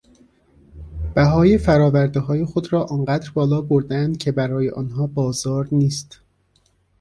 [1.15, 6.19] بهای فراوردههای خود را آنقدر بالابردهاند که برای آنها بازار نیست.